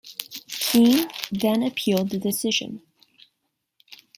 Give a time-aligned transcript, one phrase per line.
[0.47, 2.81] Keene then appealed the decision.